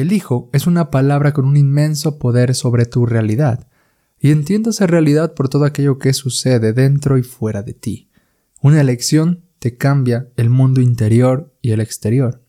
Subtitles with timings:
[0.00, 3.66] Elijo es una palabra con un inmenso poder sobre tu realidad,
[4.20, 8.10] y entiéndase realidad por todo aquello que sucede dentro y fuera de ti.
[8.60, 12.42] Una elección te cambia el mundo interior y el exterior.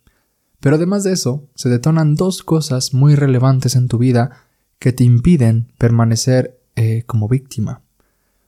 [0.60, 4.46] Pero además de eso, se detonan dos cosas muy relevantes en tu vida
[4.78, 7.82] que te impiden permanecer eh, como víctima.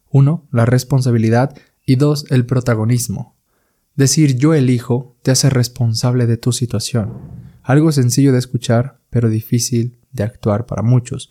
[0.10, 1.56] Uno, la responsabilidad
[1.86, 3.38] y dos, el protagonismo.
[3.96, 7.49] Decir yo elijo te hace responsable de tu situación.
[7.70, 11.30] Algo sencillo de escuchar, pero difícil de actuar para muchos,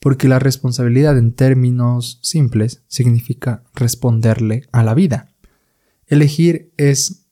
[0.00, 5.28] porque la responsabilidad en términos simples significa responderle a la vida.
[6.08, 7.28] Elegir es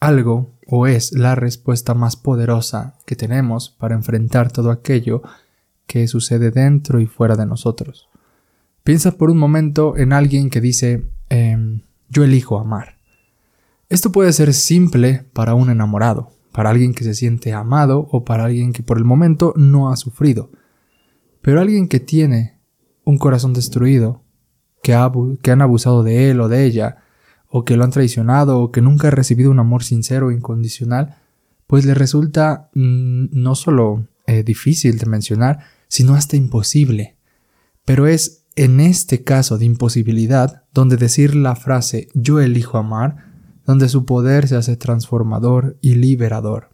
[0.00, 5.22] algo o es la respuesta más poderosa que tenemos para enfrentar todo aquello
[5.86, 8.08] que sucede dentro y fuera de nosotros.
[8.82, 12.96] Piensa por un momento en alguien que dice em, yo elijo amar.
[13.88, 18.44] Esto puede ser simple para un enamorado, para alguien que se siente amado o para
[18.44, 20.50] alguien que por el momento no ha sufrido.
[21.40, 22.58] Pero alguien que tiene
[23.04, 24.22] un corazón destruido,
[24.82, 24.96] que,
[25.42, 26.98] que han abusado de él o de ella,
[27.48, 31.16] o que lo han traicionado, o que nunca ha recibido un amor sincero e incondicional,
[31.66, 37.16] pues le resulta mm, no solo eh, difícil de mencionar, sino hasta imposible.
[37.84, 43.31] Pero es en este caso de imposibilidad donde decir la frase yo elijo amar,
[43.66, 46.70] donde su poder se hace transformador y liberador.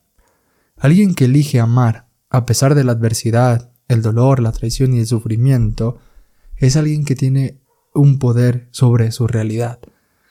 [0.77, 5.07] Alguien que elige amar, a pesar de la adversidad, el dolor, la traición y el
[5.07, 5.99] sufrimiento,
[6.57, 7.59] es alguien que tiene
[7.95, 9.79] un poder sobre su realidad.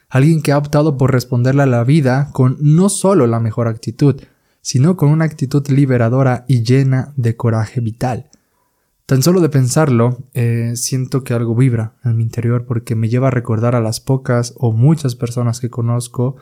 [0.08, 4.20] Alguien que ha optado por responderle a la vida con no solo la mejor actitud,
[4.62, 8.30] sino con una actitud liberadora y llena de coraje vital.
[9.08, 13.28] Tan solo de pensarlo, eh, siento que algo vibra en mi interior porque me lleva
[13.28, 16.36] a recordar a las pocas o muchas personas que conozco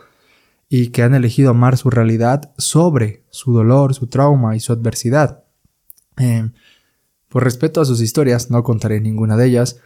[0.69, 5.44] y que han elegido amar su realidad sobre su dolor, su trauma y su adversidad.
[6.19, 6.50] Eh,
[7.28, 9.78] por respeto a sus historias, no contaré ninguna de ellas,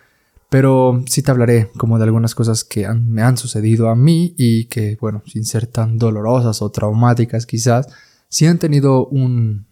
[0.49, 4.65] pero sí te hablaré como de algunas cosas que me han sucedido a mí y
[4.69, 7.89] que, bueno, sin ser tan dolorosas o traumáticas quizás,
[8.31, 9.67] sí han tenido un,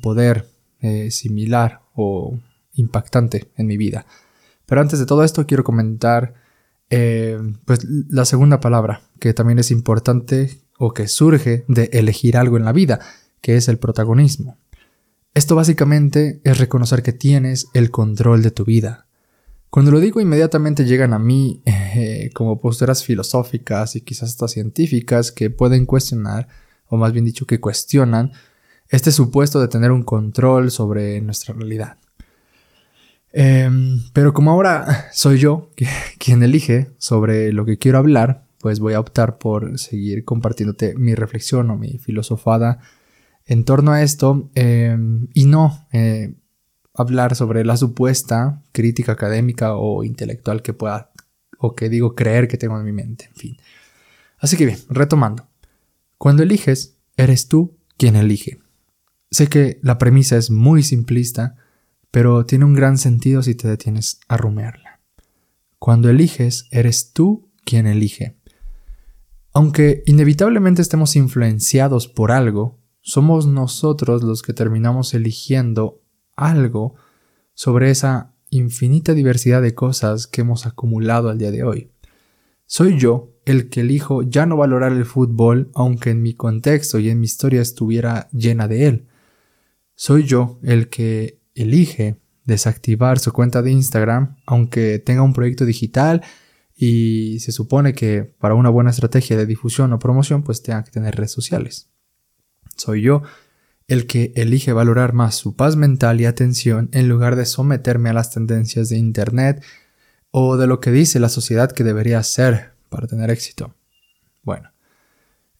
[0.00, 0.48] poder
[0.80, 2.38] eh, similar o
[2.74, 4.06] impactante en mi vida.
[4.66, 6.34] Pero antes de todo esto quiero comentar
[6.90, 12.56] eh, pues la segunda palabra, que también es importante o que surge de elegir algo
[12.56, 13.00] en la vida,
[13.40, 14.58] que es el protagonismo.
[15.34, 19.06] Esto básicamente es reconocer que tienes el control de tu vida.
[19.70, 25.32] Cuando lo digo inmediatamente llegan a mí eh, como posturas filosóficas y quizás hasta científicas
[25.32, 26.48] que pueden cuestionar,
[26.88, 28.32] o más bien dicho que cuestionan,
[28.90, 31.96] este supuesto de tener un control sobre nuestra realidad.
[33.32, 35.70] Em, pero como ahora soy yo
[36.18, 41.14] quien elige sobre lo que quiero hablar, pues voy a optar por seguir compartiéndote mi
[41.14, 42.78] reflexión o mi filosofada
[43.44, 46.34] en torno a esto em, y no eh,
[46.94, 51.10] hablar sobre la supuesta crítica académica o intelectual que pueda
[51.58, 53.56] o que digo creer que tengo en mi mente, en fin.
[54.38, 55.46] Así que bien, retomando.
[56.18, 58.58] Cuando eliges, eres tú quien elige.
[59.30, 61.56] Sé que la premisa es muy simplista,
[62.12, 65.00] pero tiene un gran sentido si te detienes a rumearla.
[65.80, 68.36] Cuando eliges, eres tú quien elige.
[69.52, 76.02] Aunque inevitablemente estemos influenciados por algo, somos nosotros los que terminamos eligiendo
[76.36, 76.94] algo
[77.54, 81.90] sobre esa infinita diversidad de cosas que hemos acumulado al día de hoy.
[82.66, 87.08] Soy yo el que elijo ya no valorar el fútbol aunque en mi contexto y
[87.08, 89.08] en mi historia estuviera llena de él.
[89.94, 96.22] Soy yo el que elige desactivar su cuenta de Instagram, aunque tenga un proyecto digital
[96.74, 100.90] y se supone que para una buena estrategia de difusión o promoción pues tenga que
[100.90, 101.90] tener redes sociales.
[102.76, 103.22] Soy yo
[103.88, 108.14] el que elige valorar más su paz mental y atención en lugar de someterme a
[108.14, 109.62] las tendencias de Internet
[110.30, 113.74] o de lo que dice la sociedad que debería ser para tener éxito.
[114.42, 114.70] Bueno,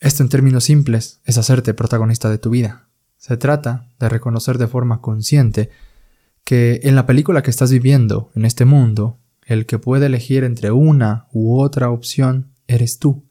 [0.00, 2.88] esto en términos simples es hacerte protagonista de tu vida.
[3.22, 5.70] Se trata de reconocer de forma consciente
[6.42, 10.72] que en la película que estás viviendo, en este mundo, el que puede elegir entre
[10.72, 13.22] una u otra opción eres tú.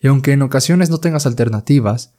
[0.00, 2.14] Y aunque en ocasiones no tengas alternativas,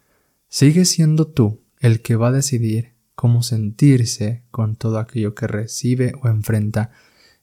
[0.48, 6.14] sigues siendo tú el que va a decidir cómo sentirse con todo aquello que recibe
[6.22, 6.90] o enfrenta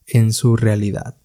[0.08, 1.18] en su realidad.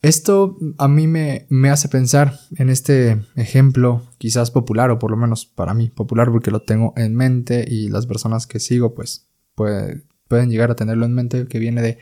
[0.00, 5.16] Esto a mí me, me, hace pensar en este ejemplo quizás popular o por lo
[5.16, 9.26] menos para mí popular porque lo tengo en mente y las personas que sigo pues,
[9.56, 9.98] pues
[10.28, 11.98] pueden llegar a tenerlo en mente, que viene de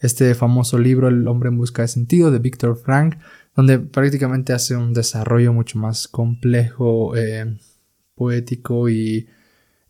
[0.00, 3.18] este famoso libro El hombre en busca de sentido de Víctor Frank,
[3.56, 7.56] donde prácticamente hace un desarrollo mucho más complejo, eh,
[8.14, 9.28] poético y,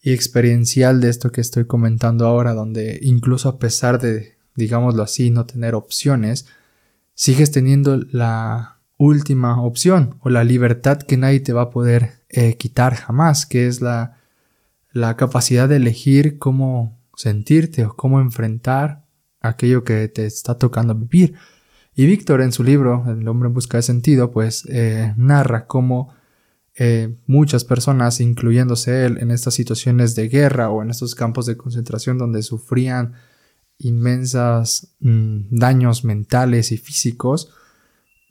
[0.03, 5.31] y experiencial de esto que estoy comentando ahora, donde incluso a pesar de, digámoslo así,
[5.31, 6.47] no tener opciones,
[7.19, 12.57] sigues teniendo la última opción o la libertad que nadie te va a poder eh,
[12.57, 14.19] quitar jamás, que es la,
[14.93, 19.05] la capacidad de elegir cómo sentirte o cómo enfrentar
[19.41, 21.35] aquello que te está tocando vivir.
[21.93, 26.15] Y Víctor en su libro, El hombre en busca de sentido, pues eh, narra cómo
[26.77, 31.57] eh, muchas personas, incluyéndose él, en estas situaciones de guerra o en estos campos de
[31.57, 33.15] concentración donde sufrían
[33.79, 37.51] inmensos mm, daños mentales y físicos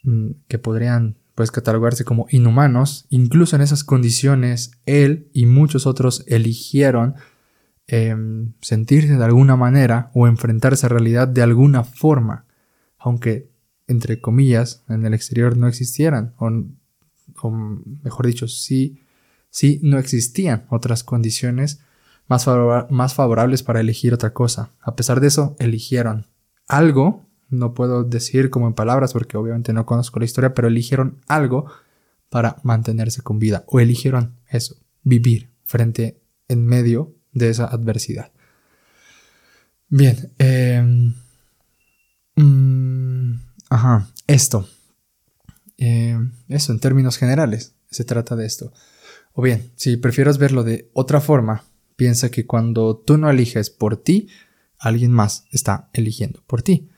[0.03, 6.23] mm, que podrían pues catalogarse como inhumanos, incluso en esas condiciones él y muchos otros
[6.27, 7.15] eligieron
[7.85, 12.45] em, sentirse de alguna manera o enfrentarse a realidad de alguna forma,
[12.97, 13.51] aunque
[13.88, 16.49] entre comillas en el exterior no existieran o
[17.41, 19.03] o mejor dicho, sí,
[19.49, 21.79] sí no existían otras condiciones
[22.27, 24.71] más, favorables para elegir otra cosa.
[24.81, 26.27] A pesar de eso, eligieron
[26.68, 31.21] algo, no puedo decir como en palabras porque obviamente no conozco la historia, pero eligieron
[31.27, 31.65] algo
[32.29, 38.31] para mantenerse con vida o eligieron eso, vivir frente en medio de esa adversidad.
[39.89, 41.13] Bien, em,
[42.35, 43.39] mm,
[43.69, 44.68] ajá, esto.
[45.77, 46.18] Eh,
[46.50, 48.73] eso, en términos generales, se trata de esto.
[49.31, 51.63] O bien, si prefieres verlo de otra forma,
[51.97, 54.29] piensa que cuando tú no eliges por ti,
[54.79, 56.89] alguien más está eligiendo por ti.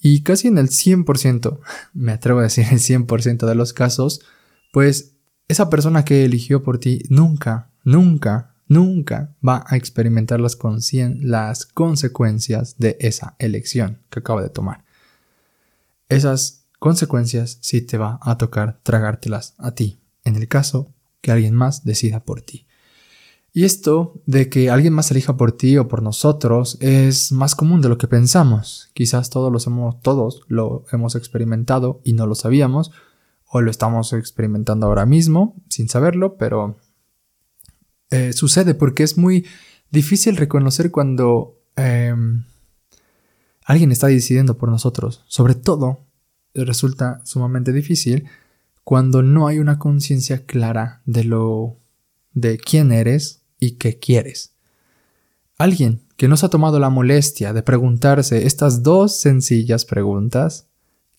[0.00, 1.60] Y casi en el 100%,
[1.92, 4.22] me atrevo a decir el 100% de los casos,
[4.72, 5.12] pues
[5.46, 10.56] esa persona que eligió por ti nunca, nunca, nunca va a experimentar las,
[11.20, 14.84] las consecuencias de esa elección que acaba de tomar.
[16.08, 21.54] Esas consecuencias si te va a tocar tragártelas a ti, en el caso que alguien
[21.54, 22.66] más decida por ti.
[23.52, 27.80] Y esto de que alguien más elija por ti o por nosotros es más común
[27.80, 28.90] de lo que pensamos.
[28.94, 32.92] Quizás todos, los hemos, todos lo hemos experimentado y no lo sabíamos,
[33.52, 36.76] o lo estamos experimentando ahora mismo sin saberlo, pero
[38.10, 39.44] eh, sucede porque es muy
[39.90, 42.44] difícil reconocer cuando em,
[43.64, 46.06] alguien está decidiendo por nosotros, sobre todo
[46.54, 48.28] resulta sumamente difícil
[48.84, 51.76] cuando no hay una conciencia clara de lo
[52.32, 54.54] de quién eres y qué quieres.
[55.58, 60.66] Alguien que no se ha tomado la molestia de preguntarse estas dos sencillas preguntas,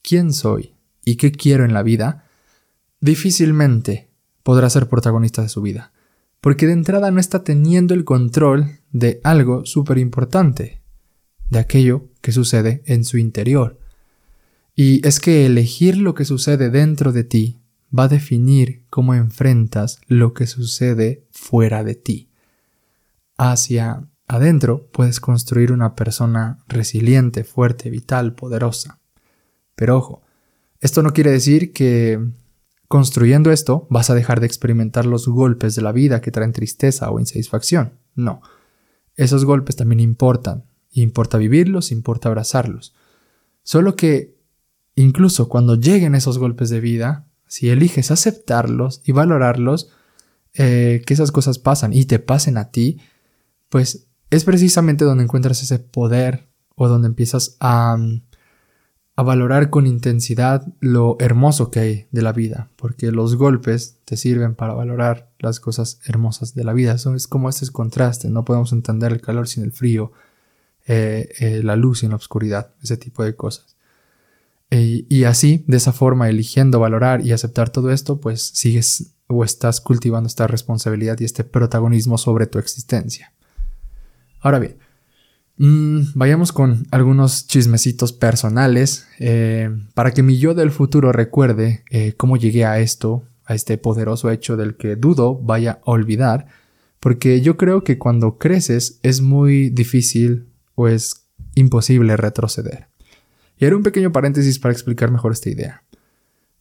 [0.02, 0.74] ¿quién soy
[1.06, 2.26] y qué quiero en la vida?
[3.02, 4.10] difícilmente
[4.44, 5.92] podrá ser protagonista de su vida,
[6.40, 10.82] porque de entrada no está teniendo el control de algo súper importante,
[11.50, 13.80] de aquello que sucede en su interior,
[14.76, 17.60] y es que elegir lo que sucede dentro de ti
[17.98, 22.30] va a definir cómo enfrentas lo que sucede fuera de ti.
[23.44, 29.00] Hacia adentro puedes construir una persona resiliente, fuerte, vital, poderosa.
[29.76, 30.22] Pero ojo,
[30.80, 32.20] esto no quiere decir que
[32.88, 37.10] construyendo esto vas a dejar de experimentar los golpes de la vida que traen tristeza
[37.10, 37.94] o insatisfacción.
[38.14, 38.42] No,
[39.16, 40.66] esos golpes también importan.
[40.92, 42.94] Importa vivirlos, importa abrazarlos.
[43.64, 44.42] Solo que
[44.96, 49.90] Incluso cuando lleguen esos golpes de vida, si eliges aceptarlos y valorarlos,
[50.54, 53.00] eh, que esas cosas pasan y te pasen a ti,
[53.72, 57.98] pues es precisamente donde encuentras ese poder o donde empiezas a,
[59.16, 64.18] a valorar con intensidad lo hermoso que hay de la vida, porque los golpes te
[64.18, 66.94] sirven para valorar las cosas hermosas de la vida.
[67.16, 70.12] Es como este contraste, no podemos entender el calor sin el frío,
[70.86, 73.78] eh, eh, la luz sin la oscuridad, ese tipo de cosas.
[74.74, 79.82] Y, así, de esa forma, eligiendo valorar y aceptar todo esto, pues sigues o estás
[79.82, 83.34] cultivando esta responsabilidad y este protagonismo sobre tu existencia.
[84.42, 84.78] Ahora bien,
[85.58, 92.14] mm, vayamos con algunos chismecitos personales eh, para que mi yo del futuro recuerde eh,
[92.18, 96.48] cómo llegué a esto, a este poderoso hecho del que dudo vaya a olvidar,
[97.00, 102.88] porque yo creo que cuando creces es muy difícil o es imposible retroceder.
[103.58, 105.84] Y haré un pequeño paréntesis para explicar mejor esta idea.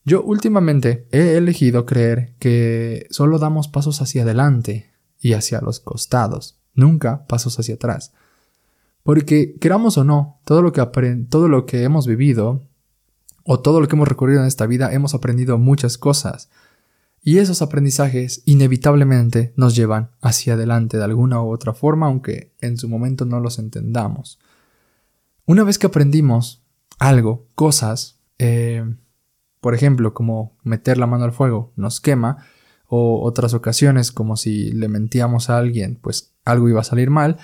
[0.05, 6.60] Yo últimamente he elegido creer que solo damos pasos hacia adelante y hacia los costados,
[6.81, 8.13] nunca pasos hacia atrás.
[9.05, 10.85] Porque queramos o no, todo lo que,
[11.29, 12.63] todo lo que hemos vivido
[13.45, 16.51] o todo lo que hemos recorrido en esta vida hemos aprendido muchas cosas.
[17.23, 22.79] Y esos aprendizajes inevitablemente nos llevan hacia adelante de alguna u otra forma, aunque en
[22.79, 24.39] su momento no los entendamos.
[25.47, 26.63] Una vez que aprendimos
[26.99, 28.85] algo, cosas, eh,
[29.61, 32.47] por ejemplo, como meter la mano al fuego nos quema,
[32.87, 37.39] o otras ocasiones como si le mentíamos a alguien, pues algo iba a salir mal,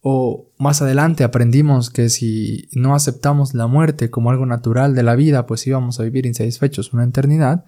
[0.00, 5.16] o más adelante aprendimos que si no aceptamos la muerte como algo natural de la
[5.16, 7.64] vida, pues íbamos a vivir insatisfechos una eternidad.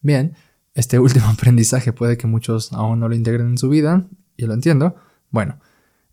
[0.00, 0.34] Bien,
[0.74, 4.06] este último aprendizaje puede que muchos aún no lo integren en su vida,
[4.38, 4.94] y lo entiendo.
[5.30, 5.58] Bueno,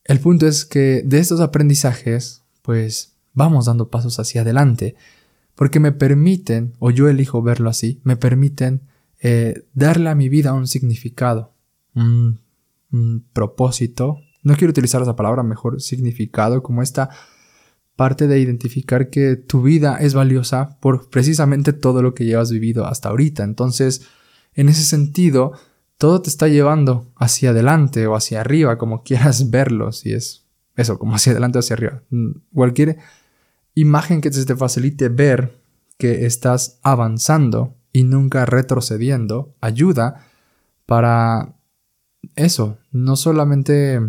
[0.04, 4.96] el punto es que de estos aprendizajes, pues vamos dando pasos hacia adelante,
[5.54, 8.82] porque me permiten, o yo elijo verlo así, me permiten
[9.22, 11.54] eh, darle a mi vida un significado,
[11.94, 12.42] un
[13.34, 17.10] propósito, no quiero utilizar esa palabra, mejor significado, como esta
[17.96, 22.86] parte de identificar que tu vida es valiosa por precisamente todo lo que llevas vivido
[22.86, 23.44] hasta ahorita.
[23.44, 24.08] Entonces,
[24.54, 25.54] en ese sentido,
[25.98, 31.00] todo te está llevando hacia adelante o hacia arriba, como quieras verlo, si es eso,
[31.00, 32.04] como hacia adelante o hacia arriba.
[32.10, 32.98] Mm, cualquier
[33.74, 35.58] imagen que te facilite ver
[35.98, 40.28] que estás avanzando y nunca retrocediendo ayuda
[40.86, 41.56] para
[42.36, 44.00] eso, no solamente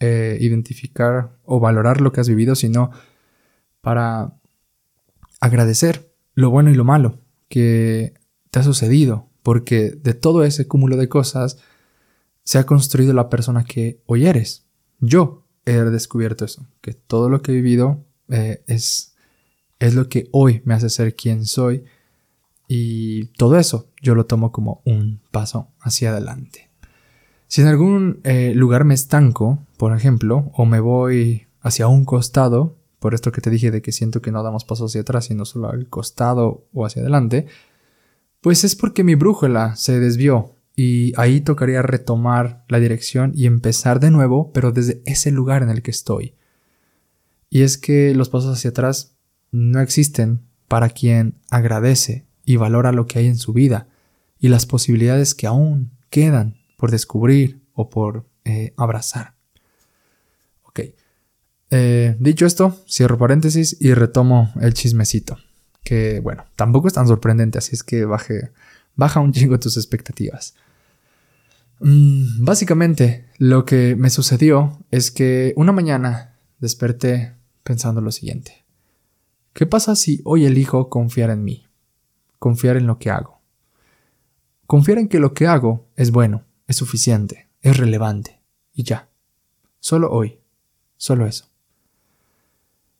[0.00, 2.90] eh, identificar o valorar lo que has vivido, sino
[3.80, 4.34] para
[5.40, 8.14] agradecer lo bueno y lo malo que
[8.50, 11.58] te ha sucedido, porque de todo ese cúmulo de cosas
[12.44, 14.66] se ha construido la persona que hoy eres.
[15.00, 19.14] Yo he descubierto eso, que todo lo que he vivido eh, es,
[19.78, 21.84] es lo que hoy me hace ser quien soy
[22.66, 26.71] y todo eso yo lo tomo como un paso hacia adelante.
[27.52, 32.78] Si en algún eh, lugar me estanco, por ejemplo, o me voy hacia un costado,
[32.98, 35.44] por esto que te dije de que siento que no damos pasos hacia atrás, sino
[35.44, 37.44] solo al costado o hacia adelante,
[38.40, 44.00] pues es porque mi brújula se desvió y ahí tocaría retomar la dirección y empezar
[44.00, 46.34] de nuevo, pero desde ese lugar en el que estoy.
[47.50, 49.14] Y es que los pasos hacia atrás
[49.50, 53.88] no existen para quien agradece y valora lo que hay en su vida
[54.40, 59.36] y las posibilidades que aún quedan por descubrir o por eh, abrazar.
[60.64, 60.80] Ok.
[61.70, 65.38] Eh, dicho esto, cierro paréntesis y retomo el chismecito.
[65.84, 68.50] Que bueno, tampoco es tan sorprendente, así es que baje,
[68.96, 70.56] baja un chingo tus expectativas.
[71.78, 78.64] Mm, básicamente, lo que me sucedió es que una mañana desperté pensando lo siguiente.
[79.52, 81.64] ¿Qué pasa si hoy elijo confiar en mí?
[82.40, 83.40] Confiar en lo que hago.
[84.66, 88.40] Confiar en que lo que hago es bueno es suficiente, es relevante,
[88.74, 89.08] y ya.
[89.78, 90.38] Solo hoy,
[90.96, 91.46] solo eso.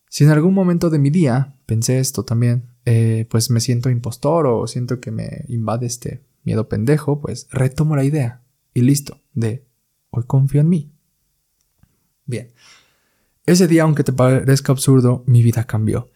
[0.08, 4.46] Si en algún momento de mi día pensé esto también, eh, pues me siento impostor
[4.46, 8.42] o siento que me invade este miedo pendejo, pues retomo la idea
[8.74, 9.64] y listo, de
[10.10, 10.92] hoy confío en mí.
[12.26, 12.52] Bien,
[13.46, 16.10] ese día, aunque te parezca absurdo, mi vida cambió.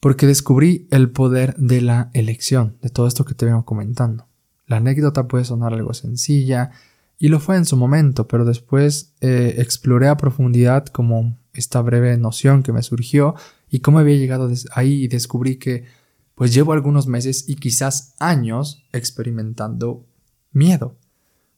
[0.00, 4.29] Porque descubrí el poder de la elección, de todo esto que te vengo comentando.
[4.70, 6.70] La anécdota puede sonar algo sencilla,
[7.18, 12.16] y lo fue en su momento, pero después eh, exploré a profundidad como esta breve
[12.16, 13.34] noción que me surgió
[13.68, 15.86] y cómo había llegado ahí y descubrí que
[16.36, 20.06] pues llevo algunos meses y quizás años experimentando
[20.52, 20.96] miedo.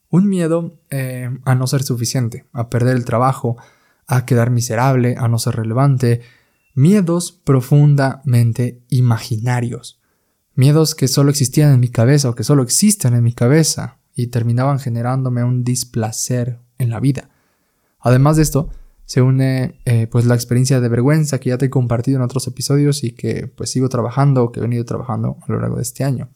[0.09, 3.57] Un miedo eh, a no ser suficiente, a perder el trabajo,
[4.07, 6.21] a quedar miserable, a no ser relevante,
[6.73, 10.01] miedos profundamente imaginarios.
[10.55, 14.27] Miedos que solo existían en mi cabeza o que solo existen en mi cabeza y
[14.27, 17.29] terminaban generándome un displacer en la vida.
[17.99, 18.69] Además de esto,
[19.05, 22.47] se une eh, pues la experiencia de vergüenza que ya te he compartido en otros
[22.47, 25.81] episodios y que pues sigo trabajando o que he venido trabajando a lo largo de
[25.81, 26.29] este año.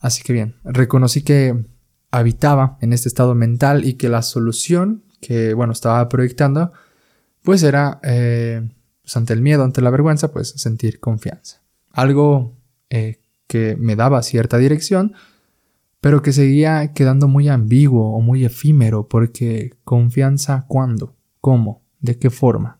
[0.00, 1.64] Así que bien, reconocí que
[2.10, 6.72] habitaba en este estado mental y que la solución que bueno estaba proyectando
[7.42, 8.68] pues era eh,
[9.02, 11.62] pues, ante el miedo, ante la vergüenza, pues sentir confianza.
[11.92, 12.57] Algo
[12.90, 15.14] eh, que me daba cierta dirección,
[16.00, 22.30] pero que seguía quedando muy ambiguo o muy efímero porque confianza cuándo, cómo, de qué
[22.30, 22.78] forma.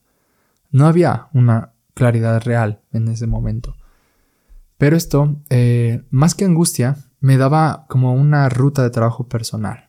[0.70, 3.76] No había una claridad real en ese momento.
[4.76, 9.88] Pero esto, eh, más que angustia, me daba como una ruta de trabajo personal.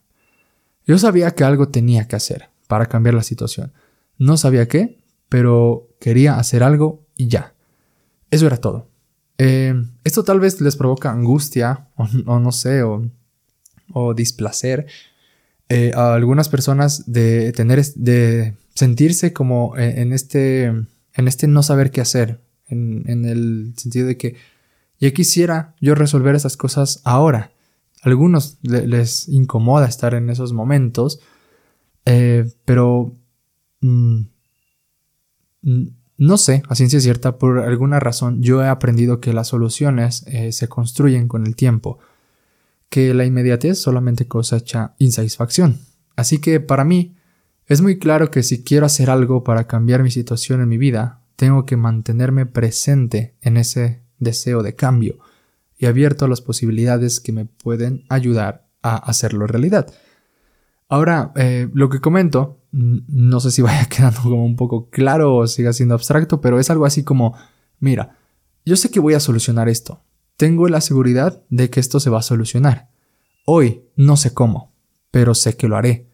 [0.85, 3.73] Yo sabía que algo tenía que hacer para cambiar la situación.
[4.17, 7.53] No sabía qué, pero quería hacer algo y ya.
[8.31, 8.88] Eso era todo.
[9.41, 14.85] Eh, esto tal vez les provoca angustia o, no sé, o, displacer
[15.69, 21.63] eh, a algunas personas de tener, de sentirse como e, en este, en este no
[21.63, 24.35] saber qué hacer, en, el sentido de que
[24.99, 27.51] ya quisiera yo resolver esas cosas ahora.
[28.01, 31.21] Algunos les incomoda estar en esos momentos,
[32.05, 33.15] eh, pero
[33.79, 34.21] mm,
[36.19, 40.51] no sé, a ciencia cierta, por alguna razón yo he aprendido que las soluciones eh,
[40.51, 41.97] se construyen con el tiempo,
[42.89, 45.79] que la inmediatez solamente cosecha insatisfacción.
[46.17, 47.15] Así que para mí
[47.67, 51.21] es muy claro que si quiero hacer algo para cambiar mi situación en mi vida,
[51.37, 55.19] tengo que mantenerme presente en ese deseo de cambio
[55.77, 59.93] y abierto a las posibilidades que me pueden ayudar a hacerlo realidad.
[60.89, 65.47] Ahora, eh, lo que comento, no sé si vaya quedando como un poco claro o
[65.47, 67.37] siga siendo abstracto, pero es algo así como,
[67.79, 68.17] mira,
[68.65, 70.03] yo sé que voy a solucionar esto.
[70.35, 72.89] Tengo la seguridad de que esto se va a solucionar.
[73.45, 74.73] Hoy no sé cómo,
[75.11, 76.09] pero sé que lo haré.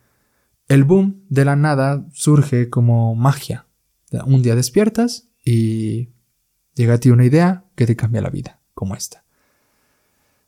[0.67, 3.67] El boom de la nada surge como magia.
[4.25, 6.09] Un día despiertas y
[6.73, 9.24] llega a ti una idea que te cambia la vida, como esta.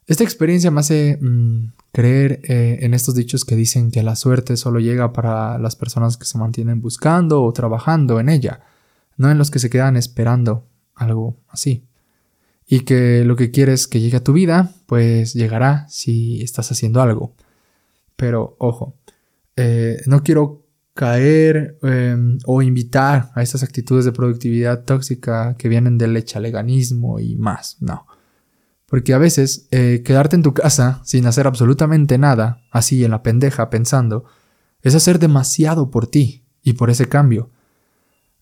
[0.08, 4.56] Esta experiencia me hace mm, creer eh, en estos dichos que dicen que la suerte
[4.56, 8.62] solo llega para las personas que se mantienen buscando o trabajando en ella,
[9.18, 11.84] no en los que se quedan esperando algo así.
[12.66, 17.02] Y que lo que quieres que llegue a tu vida, pues llegará si estás haciendo
[17.02, 17.34] algo.
[18.16, 18.96] Pero ojo,
[19.58, 25.98] eh, no quiero caer em, o invitar a estas actitudes de productividad tóxica que vienen
[25.98, 28.08] del echaleganismo y más, no.
[28.88, 33.22] Porque a veces eh, quedarte en tu casa sin hacer absolutamente nada, así en la
[33.22, 34.26] pendeja pensando,
[34.82, 37.50] es hacer demasiado por ti y por ese cambio.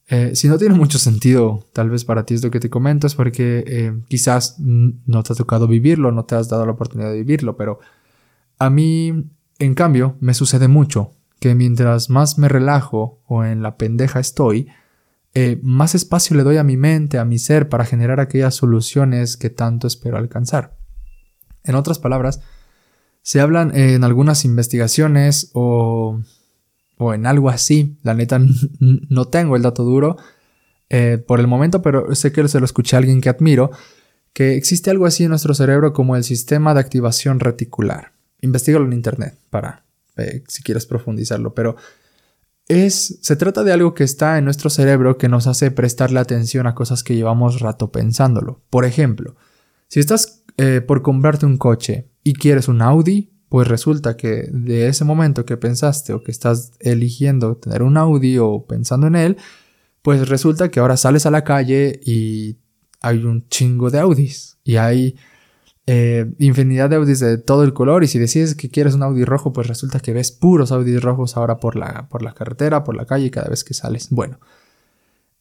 [0.07, 3.07] Eh, si no tiene mucho sentido, tal vez para ti es lo que te comento,
[3.07, 7.09] es porque eh, quizás no te ha tocado vivirlo, no te has dado la oportunidad
[7.09, 7.79] de vivirlo, pero
[8.59, 9.25] a mí,
[9.57, 14.67] en cambio, me sucede mucho que mientras más me relajo o en la pendeja estoy,
[15.37, 19.35] eh, más espacio le doy a mi mente, a mi ser, para generar aquellas soluciones
[19.35, 20.77] que tanto espero alcanzar.
[21.65, 22.39] En otras palabras,
[23.21, 26.21] se hablan en algunas investigaciones o,
[26.97, 28.39] o en algo así, la neta
[28.79, 30.15] no tengo el dato duro
[30.89, 33.71] eh, por el momento, pero sé que se lo escuché a alguien que admiro,
[34.31, 38.13] que existe algo así en nuestro cerebro como el sistema de activación reticular.
[38.39, 39.83] Investígalo en internet para
[40.15, 41.75] eh, si quieres profundizarlo, pero
[42.67, 46.67] es, se trata de algo que está en nuestro cerebro que nos hace prestarle atención
[46.67, 48.61] a cosas que llevamos rato pensándolo.
[48.69, 49.35] Por ejemplo,
[49.87, 54.87] si estás eh, por comprarte un coche y quieres un Audi, pues resulta que de
[54.87, 59.37] ese momento que pensaste o que estás eligiendo tener un Audi o pensando en él,
[60.01, 62.57] pues resulta que ahora sales a la calle y
[63.01, 65.15] hay un chingo de Audis y hay
[65.87, 69.23] eh, infinidad de Audis de todo el color y si decides que quieres un Audi
[69.23, 72.95] rojo, pues resulta que ves puros Audis rojos ahora por la, por la carretera, por
[72.95, 74.09] la calle cada vez que sales.
[74.09, 74.39] Bueno,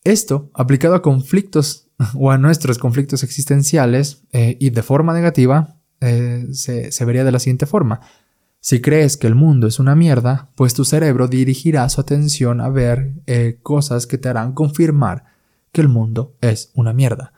[0.05, 6.47] esto aplicado a conflictos o a nuestros conflictos existenciales eh, y de forma negativa eh,
[6.53, 8.01] se, se vería de la siguiente forma.
[8.61, 12.71] Si crees que el mundo es una mierda, pues tu cerebro dirigirá su atención a
[12.71, 13.13] ver
[13.63, 15.25] cosas que te harán confirmar
[15.71, 17.34] que el mundo es una mierda.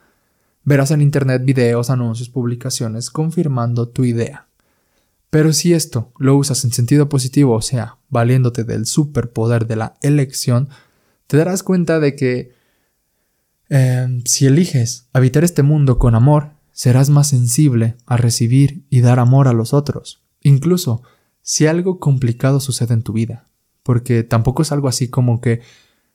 [0.66, 4.48] Verás en Internet videos, anuncios, publicaciones confirmando tu idea.
[5.31, 9.94] Pero si esto lo usas en sentido positivo, o sea, valiéndote del superpoder de la
[10.02, 10.68] elección,
[11.29, 12.52] te darás cuenta de que
[13.68, 19.20] em, si eliges habitar este mundo con amor, serás más sensible a recibir y dar
[19.20, 21.02] amor a los otros, incluso
[21.42, 23.46] si algo complicado sucede en tu vida,
[23.85, 25.61] porque tampoco es algo así como que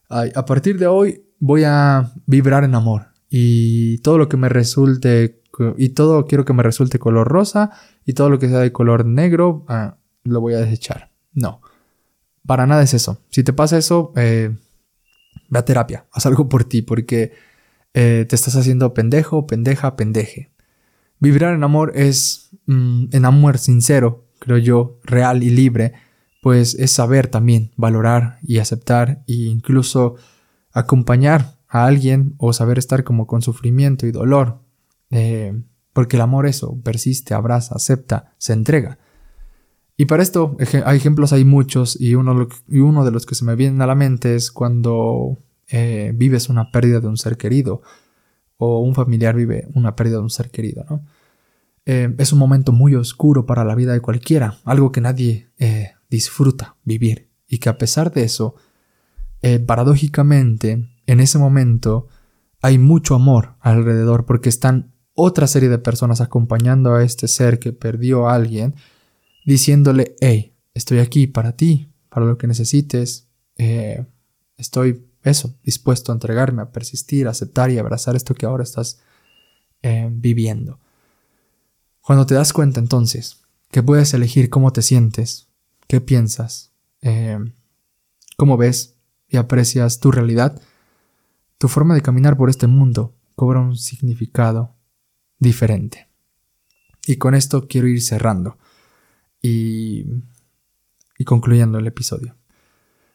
[0.09, 5.41] a partir de hoy voy a vibrar en amor, y todo lo que me resulte
[5.77, 7.71] y todo quiero que me resulte color rosa
[8.05, 11.11] y todo lo que sea de color negro ah, lo voy a desechar.
[11.33, 11.61] No,
[12.45, 13.21] para nada es eso.
[13.29, 14.53] Si te pasa eso, eh,
[15.47, 17.31] ve a terapia, haz algo por ti porque
[17.93, 20.51] eh, te estás haciendo pendejo, pendeja, pendeje.
[21.19, 25.93] Vibrar en amor es mm, en amor sincero, creo yo, real y libre,
[26.41, 30.15] pues es saber también valorar y aceptar e incluso
[30.73, 34.59] acompañar a alguien o saber estar como con sufrimiento y dolor.
[35.09, 35.59] Eh,
[35.93, 38.99] porque el amor eso, persiste, abraza, acepta, se entrega.
[39.95, 43.45] Y para esto hay ejemplos, hay muchos, y uno, y uno de los que se
[43.45, 45.37] me vienen a la mente es cuando
[45.69, 47.81] eh, vives una pérdida de un ser querido,
[48.57, 51.05] o un familiar vive una pérdida de un ser querido, ¿no?
[51.85, 55.49] Eh, es un momento muy oscuro para la vida de cualquiera, algo que nadie
[56.09, 58.55] disfruta vivir, y que a pesar de eso,
[59.65, 62.07] paradójicamente, en ese momento
[62.61, 67.73] hay mucho amor alrededor porque están otra serie de personas acompañando a este ser que
[67.73, 68.75] perdió a alguien,
[69.45, 74.05] diciéndole, hey, estoy aquí para ti, para lo que necesites, eh,
[74.57, 78.99] estoy eso, dispuesto a entregarme, a persistir, a aceptar y abrazar esto que ahora estás
[79.83, 80.79] eh, viviendo.
[82.01, 85.47] Cuando te das cuenta entonces que puedes elegir cómo te sientes,
[85.87, 87.37] qué piensas, eh,
[88.37, 88.95] cómo ves
[89.29, 90.59] y aprecias tu realidad,
[91.61, 94.75] tu forma de caminar por este mundo cobra un significado
[95.37, 96.09] diferente.
[97.05, 98.57] Y con esto quiero ir cerrando.
[99.43, 100.07] y,
[101.19, 102.35] y concluyendo el episodio.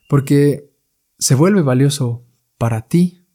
[0.08, 0.70] Porque
[1.18, 2.24] se vuelve valioso
[2.56, 3.26] para ti,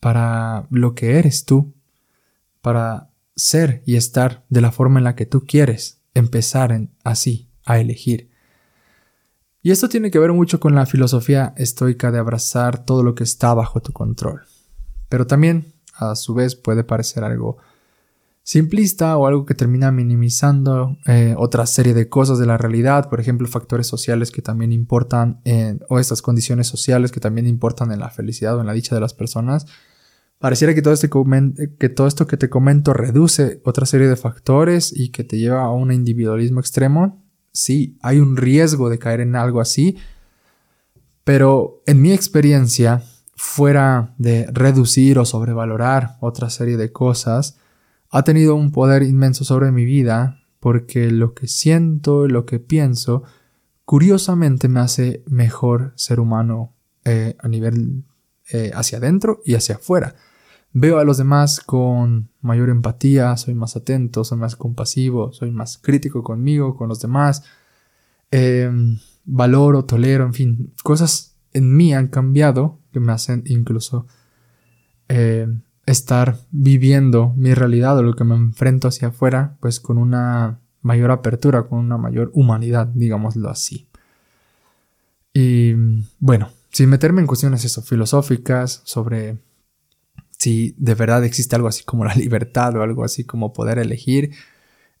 [0.00, 1.74] para lo que eres tú,
[2.60, 7.78] para ser y estar de la forma en la que tú quieres empezar así a
[7.78, 8.30] elegir.
[9.66, 13.24] Y esto tiene que ver mucho con la filosofía estoica de abrazar todo lo que
[13.24, 14.42] está bajo tu control.
[15.08, 17.56] Pero también, a su vez, puede parecer algo
[18.44, 23.18] simplista o algo que termina minimizando eh, otra serie de cosas de la realidad, por
[23.18, 27.98] ejemplo, factores sociales que también importan en, o estas condiciones sociales que también importan en
[27.98, 29.66] la felicidad o en la dicha de las personas.
[30.38, 31.10] Pareciera que todo, este
[31.80, 35.64] que todo esto que te comento reduce otra serie de factores y que te lleva
[35.64, 37.25] a un individualismo extremo.
[37.56, 39.96] Sí, hay un riesgo de caer en algo así,
[41.24, 43.02] pero en mi experiencia,
[43.34, 47.56] fuera de reducir o sobrevalorar otra serie de cosas,
[48.10, 53.22] ha tenido un poder inmenso sobre mi vida porque lo que siento, lo que pienso,
[53.86, 56.74] curiosamente me hace mejor ser humano
[57.06, 58.04] eh, a nivel
[58.50, 60.14] eh, hacia adentro y hacia afuera.
[60.78, 65.78] Veo a los demás con mayor empatía, soy más atento, soy más compasivo, soy más
[65.78, 67.44] crítico conmigo, con los demás.
[68.30, 74.06] Em, valoro, tolero, en fin, cosas en mí han cambiado que me hacen incluso
[75.08, 80.60] em, estar viviendo mi realidad o lo que me enfrento hacia afuera, pues con una
[80.82, 83.88] mayor apertura, con una mayor humanidad, digámoslo así.
[85.32, 85.72] Y
[86.18, 89.38] bueno, sin meterme en cuestiones eso, filosóficas, sobre
[90.46, 94.30] si de verdad existe algo así como la libertad o algo así como poder elegir,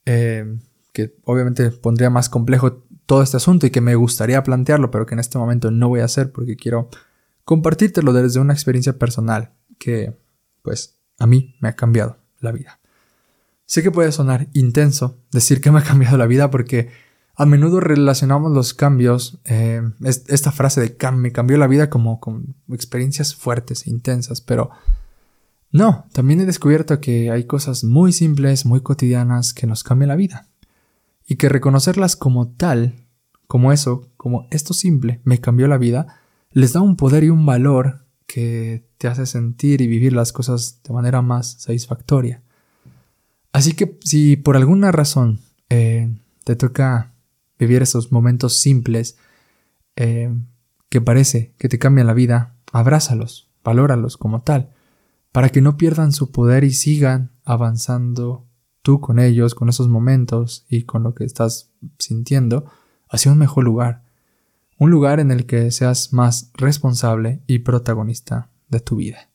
[0.04, 0.58] eh,
[0.92, 5.14] que obviamente pondría más complejo todo este asunto y que me gustaría plantearlo, pero que
[5.14, 6.88] en este momento no voy a hacer porque quiero
[7.44, 10.18] compartírtelo desde una experiencia personal que
[10.62, 12.80] pues a mí me ha cambiado la vida.
[13.66, 16.90] Sé que puede sonar intenso decir que me ha cambiado la vida porque
[17.36, 22.56] a menudo relacionamos los cambios, eh, esta frase de me cambió la vida como con
[22.68, 24.70] experiencias fuertes e intensas, pero
[25.76, 30.16] no, también he descubierto que hay cosas muy simples, muy cotidianas que nos cambian la
[30.16, 30.48] vida.
[31.26, 32.94] Y que reconocerlas como tal,
[33.46, 37.44] como eso, como esto simple, me cambió la vida, les da un poder y un
[37.44, 42.42] valor que te hace sentir y vivir las cosas de manera más satisfactoria.
[43.52, 47.12] Así que si por alguna razón eh, te toca
[47.58, 49.16] vivir esos momentos simples
[49.96, 50.32] eh,
[50.88, 54.70] que parece que te cambian la vida, abrázalos, valóralos como tal,
[55.36, 58.46] para que no pierdan su poder y sigan avanzando
[58.80, 62.64] tú con ellos, con esos momentos y con lo que estás sintiendo,
[63.10, 64.02] hacia un mejor lugar,
[64.78, 69.28] un lugar en el que seas más responsable y protagonista de tu vida.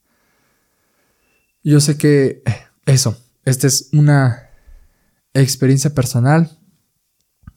[1.64, 2.42] Yo sé que
[2.88, 4.50] eso, esta es una
[5.36, 6.58] experiencia personal.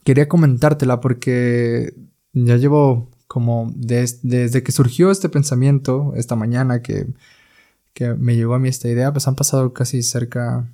[0.05, 1.95] Quería comentártela porque
[2.35, 7.07] ya llevo como desde que surgió este pensamiento esta mañana que,
[7.95, 10.71] que me llegó a mí esta idea, pues han pasado casi cerca,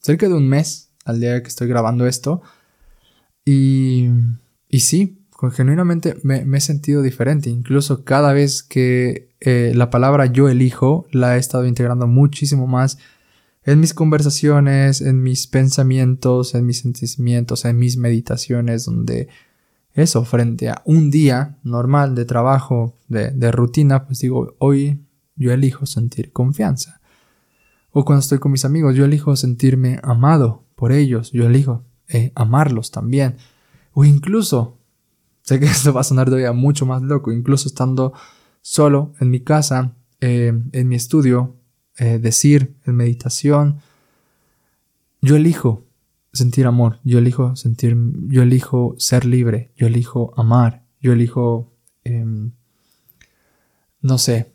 [0.00, 2.42] cerca de un mes al día que estoy grabando esto.
[3.44, 4.08] Y,
[4.68, 7.50] y sí, genuinamente me, he sentido diferente.
[7.50, 12.98] Incluso cada vez que eh, la palabra yo elijo la he estado integrando muchísimo más
[13.64, 19.28] en mis conversaciones, en mis pensamientos, en mis sentimientos, en mis meditaciones, donde
[19.92, 25.05] eso, frente a un día normal de trabajo, de, rutina, pues digo, hoy
[25.36, 27.00] yo elijo sentir confianza.
[27.92, 32.32] O cuando estoy con mis amigos, yo elijo sentirme amado por ellos, yo elijo eh,
[32.34, 33.36] amarlos también.
[33.92, 34.76] O incluso
[35.46, 38.12] Sé que esto va a sonar todavía mucho más loco, incluso estando
[38.60, 41.56] solo en mi casa, eh, en mi estudio,
[41.98, 43.80] eh, decir en meditación,
[45.22, 45.84] yo elijo
[46.32, 47.96] sentir amor, yo elijo sentir,
[48.28, 51.72] yo elijo ser libre, yo elijo amar, yo elijo,
[52.04, 52.50] em,
[54.02, 54.52] no sé,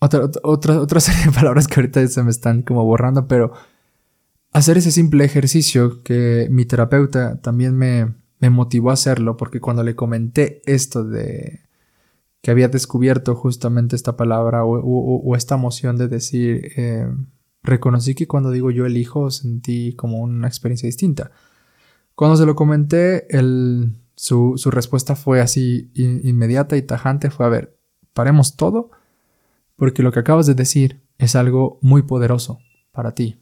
[0.00, 3.52] otra, serie de palabras que ahorita se me están como borrando, pero
[4.52, 9.82] hacer ese simple ejercicio que mi terapeuta también me, me motivó a hacerlo porque cuando
[9.82, 11.68] le comenté esto de
[12.40, 17.08] que había descubierto justamente esta palabra o, esta emoción de decir, eh,
[17.62, 21.30] reconocí que cuando digo yo elijo sentí como una experiencia distinta.
[22.14, 23.26] Cuando se lo comenté,
[24.14, 27.76] su, respuesta fue así inmediata y tajante, fue a ver,
[28.12, 28.90] paremos todo
[29.78, 32.58] porque lo que acabas de decir es algo muy poderoso
[32.90, 33.40] para ti.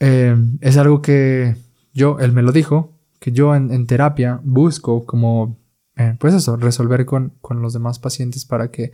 [0.00, 1.54] Eh, es algo que
[1.92, 5.58] yo, él me lo dijo, que yo en, terapia busco como,
[5.96, 8.92] eh, pues eso, resolver con, con los demás pacientes para que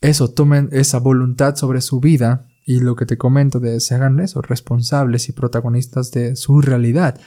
[0.00, 4.18] eso, tomen esa voluntad sobre su vida y lo que te comento de se hagan
[4.18, 7.20] eso, responsables y protagonistas de su realidad.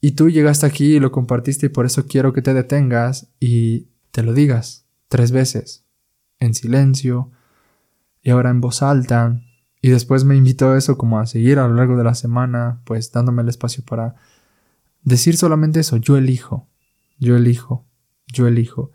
[0.00, 3.88] Y tú llegaste aquí y lo compartiste y por eso quiero que te detengas y
[4.12, 5.84] te lo digas tres veces,
[6.40, 7.30] en silencio
[8.22, 9.40] y ahora en voz alta.
[9.82, 12.80] Y después me invitó a eso como a seguir a lo largo de la semana,
[12.84, 14.16] pues dándome el espacio para
[15.02, 16.68] decir solamente eso, yo elijo,
[17.18, 17.86] yo elijo,
[18.32, 18.92] yo elijo.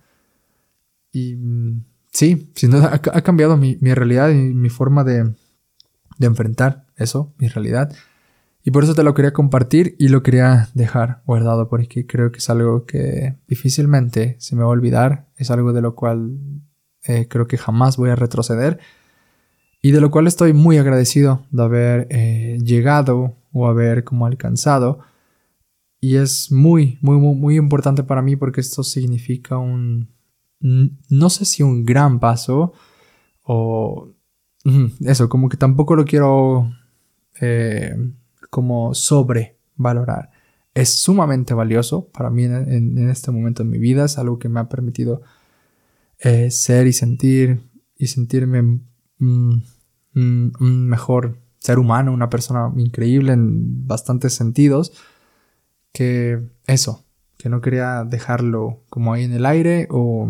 [1.12, 5.34] Y mm, sí, sin duda ha, cambiado mi, realidad y mi forma de,
[6.18, 7.92] de enfrentar eso, mi realidad.
[8.64, 12.40] Y por eso te lo quería compartir y lo quería dejar guardado porque creo que
[12.40, 15.30] es algo que difícilmente se me va a olvidar.
[15.36, 16.40] Es algo de lo cual
[17.08, 18.80] eh, creo que jamás voy a retroceder.
[19.82, 25.00] Y de lo cual estoy muy agradecido de haber eh, llegado o haber como alcanzado.
[26.00, 30.10] Y es muy, muy, muy, muy importante para mí porque esto significa un,
[30.60, 32.74] no sé si un gran paso
[33.44, 34.12] o
[35.06, 36.72] eso, como que tampoco lo quiero
[37.40, 37.96] eh,
[38.50, 40.32] como sobrevalorar.
[40.74, 44.06] Es sumamente valioso para mí en, este momento en mi vida.
[44.06, 45.22] Es algo que me ha permitido
[46.20, 47.62] eh, ser y sentir
[47.98, 48.82] y sentirme
[49.20, 49.64] un
[50.60, 54.94] mejor ser humano, una persona increíble en bastantes sentidos.
[55.92, 57.06] Que eso,
[57.38, 60.30] que no quería dejarlo como ahí en el aire o,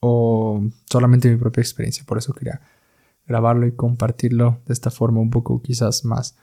[0.00, 2.04] o solamente mi propia experiencia.
[2.04, 2.60] Por eso quería
[3.26, 6.36] grabarlo y compartirlo de esta forma un poco quizás más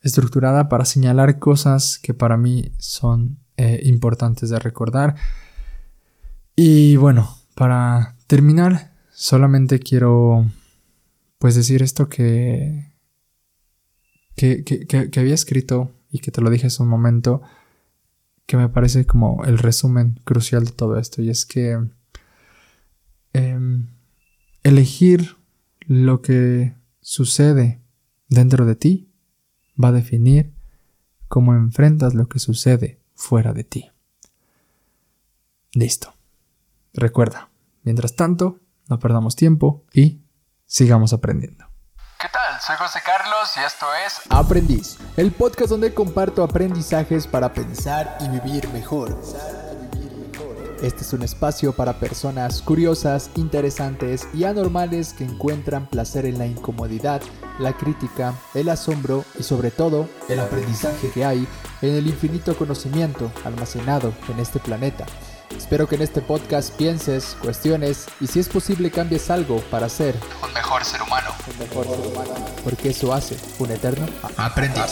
[0.00, 5.16] estructurada para señalar cosas que para mí son eh, importantes de recordar.
[6.56, 10.50] Y bueno, para terminar, solamente quiero
[11.36, 12.94] pues decir esto que,
[14.34, 17.42] que, que, había escrito y que te lo dije hace un momento,
[18.46, 21.78] que me parece como el resumen crucial de todo esto, y es que
[23.34, 23.88] em,
[24.62, 25.36] elegir
[25.80, 27.82] lo que sucede
[28.30, 29.12] dentro de ti
[29.76, 30.54] va a definir
[31.28, 33.90] cómo enfrentas lo que sucede fuera de ti.
[35.74, 36.14] Listo.
[36.94, 37.49] Recuerda,
[37.82, 40.22] mientras tanto, no perdamos tiempo y
[40.66, 41.66] sigamos aprendiendo.
[42.20, 42.60] ¿Qué tal?
[42.60, 48.28] Soy José Carlos y esto es Aprendiz, el podcast donde comparto aprendizajes para pensar y
[48.28, 49.18] vivir mejor.
[50.82, 56.46] Este es un espacio para personas curiosas, interesantes y anormales que encuentran placer en la
[56.46, 57.20] incomodidad,
[57.58, 61.46] la crítica, el asombro y sobre todo el aprendizaje que hay
[61.82, 65.04] en el infinito conocimiento almacenado en este planeta.
[65.56, 70.16] Espero que en este podcast pienses, cuestiones y si es posible cambies algo para ser
[70.42, 71.30] un mejor ser humano.
[72.64, 74.82] Porque eso hace un eterno aprendiz.